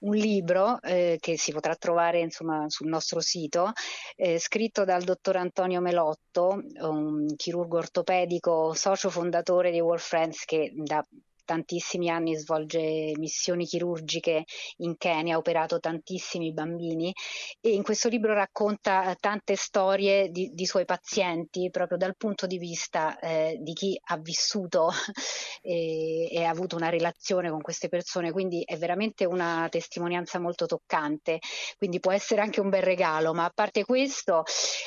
un 0.00 0.14
libro 0.14 0.81
eh, 0.83 1.19
che 1.21 1.37
si 1.37 1.52
potrà 1.52 1.75
trovare 1.76 2.21
insomma, 2.21 2.64
sul 2.69 2.88
nostro 2.88 3.21
sito, 3.21 3.73
eh, 4.16 4.38
scritto 4.38 4.85
dal 4.85 5.02
dottor 5.02 5.37
Antonio 5.37 5.81
Melotto, 5.81 6.61
un 6.81 7.35
chirurgo 7.37 7.78
ortopedico, 7.78 8.75
socio 8.75 9.11
fondatore 9.11 9.71
di 9.71 9.81
World 9.81 10.02
Friends 10.02 10.45
che 10.45 10.73
da 10.75 11.04
tantissimi 11.52 12.09
anni 12.09 12.35
svolge 12.35 13.12
missioni 13.18 13.66
chirurgiche 13.66 14.44
in 14.78 14.97
Kenya, 14.97 15.35
ha 15.35 15.38
operato 15.38 15.78
tantissimi 15.80 16.50
bambini 16.54 17.12
e 17.61 17.75
in 17.75 17.82
questo 17.82 18.09
libro 18.09 18.32
racconta 18.32 19.14
tante 19.21 19.54
storie 19.54 20.30
di, 20.30 20.50
di 20.54 20.64
suoi 20.64 20.87
pazienti 20.87 21.68
proprio 21.71 21.99
dal 21.99 22.16
punto 22.16 22.47
di 22.47 22.56
vista 22.56 23.18
eh, 23.18 23.59
di 23.61 23.75
chi 23.75 24.00
ha 24.02 24.16
vissuto 24.16 24.90
e, 25.61 26.30
e, 26.32 26.42
ha 26.42 26.49
avuto 26.49 26.76
una 26.76 26.88
relazione 26.88 27.50
con 27.50 27.61
queste 27.61 27.88
persone, 27.88 28.32
quindi 28.32 28.62
è 28.64 28.78
veramente 28.78 29.26
una 29.26 29.66
testimonianza 29.71 30.38
molto 30.38 30.64
toccante, 30.64 31.38
quindi 31.76 32.00
può 32.00 32.12
essere 32.12 32.40
anche 32.40 32.61
un 32.61 32.71
bel 32.71 32.82
regalo, 32.82 33.35
ma 33.35 33.44
a 33.44 33.52
parte 33.54 33.84
questo 33.84 34.45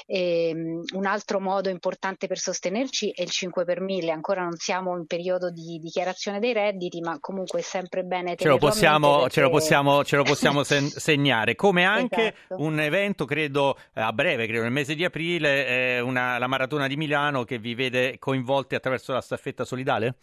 ehm, 0.07 0.81
un 0.95 1.05
altro 1.05 1.39
modo 1.39 1.69
importante 1.69 2.25
per 2.25 2.39
sostenerci 2.39 3.11
è 3.11 3.21
il 3.21 3.29
5 3.29 3.65
per 3.65 3.81
1000, 3.81 4.11
ancora 4.11 4.41
non 4.41 4.57
siamo 4.57 4.97
in 4.97 5.05
periodo 5.05 5.51
di 5.51 5.77
dichiarazione 5.77 6.39
dei 6.39 6.53
redditi, 6.55 7.01
ma 7.01 7.17
comunque 7.19 7.59
è 7.59 7.61
sempre 7.61 8.03
bene 8.03 8.35
ce 8.35 8.47
lo 8.47 8.57
possiamo, 8.57 9.19
perché... 9.19 9.33
ce 9.33 9.41
lo 9.41 9.49
possiamo, 9.49 10.03
ce 10.03 10.15
lo 10.15 10.23
possiamo 10.23 10.63
sen- 10.65 10.87
segnare. 10.87 11.55
Come 11.55 11.83
anche 11.83 12.33
esatto. 12.33 12.61
un 12.61 12.79
evento, 12.79 13.25
credo 13.25 13.77
a 13.93 14.13
breve, 14.13 14.47
credo 14.47 14.63
nel 14.63 14.71
mese 14.71 14.95
di 14.95 15.03
aprile, 15.03 15.67
eh, 15.67 15.99
una, 15.99 16.37
la 16.37 16.47
maratona 16.47 16.87
di 16.87 16.95
Milano 16.95 17.43
che 17.43 17.59
vi 17.59 17.75
vede 17.75 18.17
coinvolti 18.17 18.75
attraverso 18.75 19.11
la 19.11 19.21
staffetta 19.21 19.65
solidale? 19.65 20.15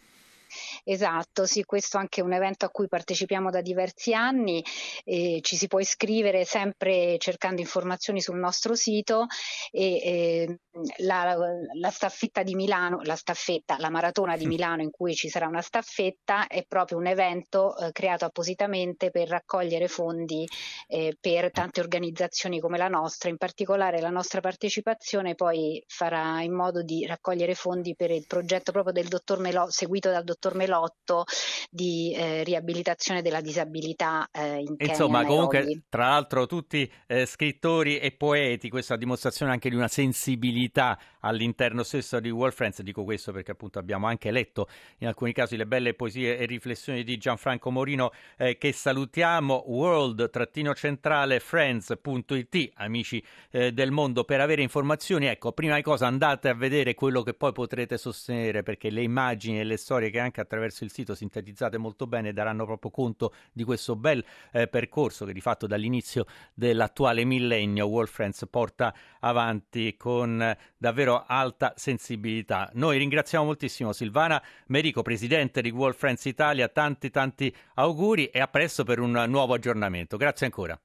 Esatto, 0.85 1.45
sì, 1.45 1.63
questo 1.63 1.95
è 1.95 2.01
anche 2.01 2.21
un 2.21 2.33
evento 2.33 2.65
a 2.65 2.69
cui 2.69 2.89
partecipiamo 2.89 3.49
da 3.49 3.61
diversi 3.61 4.13
anni, 4.13 4.61
eh, 5.05 5.39
ci 5.41 5.55
si 5.55 5.67
può 5.67 5.79
iscrivere 5.79 6.43
sempre 6.43 7.17
cercando 7.19 7.61
informazioni 7.61 8.19
sul 8.19 8.37
nostro 8.37 8.75
sito 8.75 9.27
e 9.71 9.95
eh, 9.95 10.59
la, 10.97 11.37
la, 11.79 11.89
staffetta 11.89 12.43
di 12.43 12.53
Milano, 12.55 12.99
la 13.03 13.15
staffetta, 13.15 13.77
la 13.79 13.89
maratona 13.89 14.35
di 14.35 14.45
Milano 14.45 14.81
in 14.81 14.91
cui 14.91 15.15
ci 15.15 15.29
sarà 15.29 15.47
una 15.47 15.61
staffetta 15.61 16.47
è 16.47 16.65
proprio 16.67 16.97
un 16.97 17.07
evento 17.07 17.77
eh, 17.77 17.93
creato 17.93 18.25
appositamente 18.25 19.09
per 19.09 19.29
raccogliere 19.29 19.87
fondi 19.87 20.45
eh, 20.87 21.15
per 21.17 21.51
tante 21.51 21.79
organizzazioni 21.79 22.59
come 22.59 22.77
la 22.77 22.89
nostra, 22.89 23.29
in 23.29 23.37
particolare 23.37 24.01
la 24.01 24.09
nostra 24.09 24.41
partecipazione 24.41 25.35
poi 25.35 25.81
farà 25.87 26.41
in 26.41 26.53
modo 26.53 26.81
di 26.81 27.05
raccogliere 27.05 27.55
fondi 27.55 27.95
per 27.95 28.11
il 28.11 28.25
progetto 28.27 28.73
proprio 28.73 28.91
del 28.93 29.07
dottor 29.07 29.39
Melò, 29.39 29.69
seguito 29.69 30.09
dal 30.09 30.25
dottor 30.25 30.55
Melò 30.55 30.72
lotto 30.73 31.25
di 31.69 32.13
eh, 32.15 32.43
riabilitazione 32.43 33.21
della 33.21 33.41
disabilità 33.41 34.27
eh, 34.31 34.59
in 34.59 34.75
Kenya. 34.75 34.93
Insomma, 34.93 35.25
comunque, 35.25 35.83
tra 35.89 36.09
l'altro, 36.09 36.45
tutti 36.45 36.89
eh, 37.07 37.25
scrittori 37.25 37.99
e 37.99 38.11
poeti, 38.11 38.69
questa 38.69 38.95
dimostrazione 38.95 39.51
anche 39.51 39.69
di 39.69 39.75
una 39.75 39.87
sensibilità 39.87 40.97
all'interno 41.21 41.83
stesso 41.83 42.19
di 42.19 42.29
World 42.29 42.53
Friends. 42.55 42.81
Dico 42.81 43.03
questo 43.03 43.31
perché 43.31 43.51
appunto 43.51 43.79
abbiamo 43.79 44.07
anche 44.07 44.31
letto 44.31 44.67
in 44.99 45.07
alcuni 45.07 45.33
casi 45.33 45.55
le 45.57 45.65
belle 45.65 45.93
poesie 45.93 46.37
e 46.37 46.45
riflessioni 46.45 47.03
di 47.03 47.17
Gianfranco 47.17 47.71
Morino 47.71 48.11
eh, 48.37 48.57
che 48.57 48.71
salutiamo 48.71 49.65
world-centrale 49.67 51.39
friends.it 51.39 52.71
amici 52.75 53.23
eh, 53.51 53.71
del 53.71 53.91
mondo 53.91 54.23
per 54.23 54.39
avere 54.39 54.61
informazioni 54.61 55.25
ecco 55.27 55.51
prima 55.51 55.75
di 55.75 55.81
cosa 55.81 56.07
andate 56.07 56.49
a 56.49 56.53
vedere 56.53 56.93
quello 56.93 57.21
che 57.23 57.33
poi 57.33 57.51
potrete 57.51 57.97
sostenere 57.97 58.63
perché 58.63 58.89
le 58.89 59.01
immagini 59.01 59.59
e 59.59 59.63
le 59.63 59.77
storie 59.77 60.09
che 60.09 60.19
anche 60.19 60.41
attraverso 60.41 60.62
il 60.65 60.91
sito 60.91 61.13
sintetizzate 61.13 61.77
molto 61.77 62.07
bene 62.07 62.33
daranno 62.33 62.65
proprio 62.65 62.89
conto 62.89 63.33
di 63.51 63.63
questo 63.63 63.95
bel 63.95 64.23
eh, 64.51 64.67
percorso 64.67 65.25
che 65.25 65.33
di 65.33 65.41
fatto 65.41 65.67
dall'inizio 65.67 66.25
dell'attuale 66.53 67.23
millennio 67.23 67.85
World 67.85 68.09
Friends 68.09 68.47
porta 68.49 68.93
avanti 69.19 69.95
con 69.95 70.41
eh, 70.41 70.57
davvero 70.77 71.01
davvero 71.03 71.23
alta 71.27 71.73
sensibilità. 71.75 72.69
Noi 72.73 72.97
ringraziamo 72.97 73.45
moltissimo 73.45 73.91
Silvana 73.91 74.41
Merico, 74.67 75.01
presidente 75.01 75.61
di 75.61 75.69
World 75.69 75.95
Friends 75.95 76.25
Italia, 76.25 76.69
tanti 76.69 77.09
tanti 77.09 77.53
auguri 77.75 78.27
e 78.27 78.39
a 78.39 78.47
presto 78.47 78.83
per 78.83 78.99
un 78.99 79.25
nuovo 79.27 79.53
aggiornamento. 79.53 80.17
Grazie 80.17 80.45
ancora. 80.45 80.79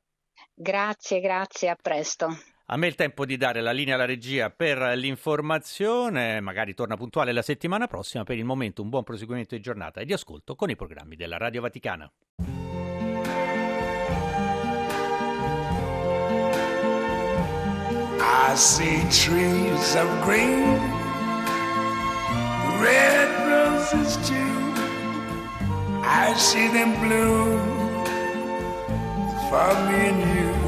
Grazie, 0.55 1.21
grazie, 1.21 1.69
a 1.69 1.77
presto. 1.81 2.29
A 2.71 2.77
me 2.77 2.87
il 2.87 2.97
tempo 2.97 3.25
di 3.25 3.39
dare 3.39 3.63
la 3.63 3.71
linea 3.71 3.95
alla 3.95 4.05
regia 4.05 4.51
per 4.51 4.77
l'informazione, 4.95 6.39
magari 6.41 6.75
torna 6.75 6.99
puntuale 6.99 7.33
la 7.33 7.41
settimana 7.41 7.87
prossima, 7.87 8.25
per 8.25 8.37
il 8.37 8.45
momento 8.45 8.83
un 8.83 8.91
buon 8.91 9.05
proseguimento 9.05 9.55
di 9.55 9.63
giornata 9.63 10.03
e 10.03 10.05
di 10.05 10.13
ascolto 10.13 10.55
con 10.55 10.69
i 10.69 10.77
programmi 10.77 11.17
della 11.17 11.39
Radio 11.39 11.63
Vaticana. 11.63 12.13
I 18.21 18.55
see 18.55 19.01
trees 19.09 19.95
of 19.95 20.25
green, 20.27 20.79
red 22.83 23.31
roses 23.49 24.19
too. 24.29 24.37
I 26.03 26.35
see 26.37 26.69
them 26.69 27.01
bloom 27.01 28.05
for 29.49 29.75
me 29.89 30.09
and 30.09 30.21
you. 30.37 30.68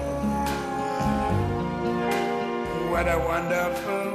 what 3.01 3.15
a 3.15 3.17
wonderful 3.17 4.10